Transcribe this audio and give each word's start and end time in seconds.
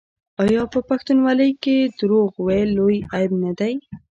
آیا 0.43 0.63
په 0.73 0.79
پښتونولۍ 0.89 1.51
کې 1.63 1.75
دروغ 1.99 2.29
ویل 2.45 2.69
لوی 2.77 2.97
عیب 3.13 3.31
نه 3.43 3.51
دی؟ 3.59 3.73